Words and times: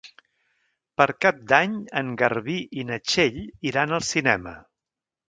Per 1.01 1.05
Cap 1.25 1.43
d'Any 1.51 1.75
en 2.01 2.09
Garbí 2.21 2.55
i 2.79 2.87
na 2.93 2.97
Txell 3.11 3.39
iran 3.73 3.95
al 3.99 4.07
cinema. 4.09 4.57